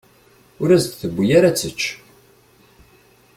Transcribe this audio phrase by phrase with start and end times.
[0.61, 1.81] Ur as-d-tewwi ara ad tečč.